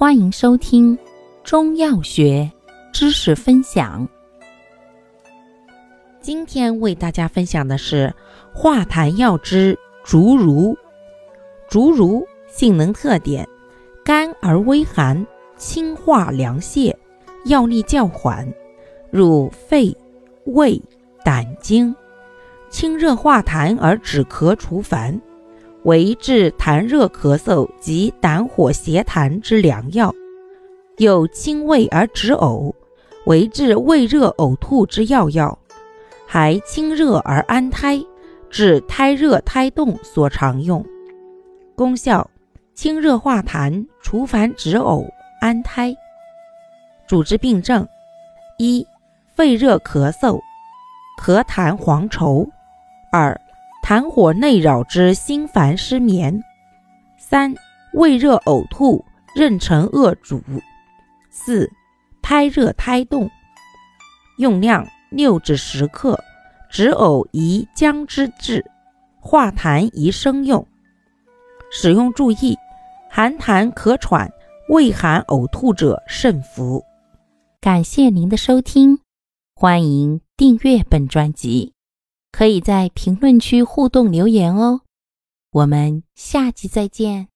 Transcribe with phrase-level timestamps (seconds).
[0.00, 0.98] 欢迎收听
[1.44, 2.50] 中药学
[2.90, 4.08] 知识分享。
[6.22, 8.10] 今天为大家分享的是
[8.54, 10.74] 化痰药之竹茹。
[11.68, 13.46] 竹茹性能特点：
[14.02, 15.26] 甘而微寒，
[15.58, 16.96] 清化凉泻，
[17.44, 18.50] 药力较缓，
[19.10, 19.94] 入肺、
[20.46, 20.80] 胃、
[21.22, 21.94] 胆经，
[22.70, 25.20] 清热化痰而止咳除烦。
[25.84, 30.14] 为治痰热咳嗽及胆火邪痰之良药，
[30.98, 32.72] 有清胃而止呕，
[33.24, 35.58] 为治胃热呕吐之要药，
[36.26, 37.98] 还清热而安胎，
[38.50, 40.84] 治胎热胎动所常用。
[41.74, 42.28] 功效：
[42.74, 45.08] 清热化痰，除烦止呕，
[45.40, 45.94] 安胎。
[47.06, 47.88] 主治病症：
[48.58, 48.86] 一、
[49.34, 50.38] 肺热咳嗽，
[51.22, 52.46] 咳痰黄稠；
[53.10, 53.34] 二、
[53.90, 56.40] 痰火内扰之心烦失眠，
[57.18, 57.52] 三
[57.92, 59.04] 胃热呕吐、
[59.34, 60.40] 妊娠恶主，
[61.28, 61.68] 四
[62.22, 63.28] 胎热胎动。
[64.38, 66.16] 用量六至十克，
[66.70, 68.64] 止呕宜姜汁制，
[69.18, 70.64] 化痰宜生用。
[71.72, 72.56] 使用注意：
[73.10, 74.30] 寒痰咳喘、
[74.68, 76.80] 畏寒呕吐者慎服。
[77.60, 79.00] 感谢您的收听，
[79.52, 81.72] 欢迎订阅本专辑。
[82.30, 84.82] 可以在评论区互动留言哦，
[85.50, 87.29] 我们下期再见。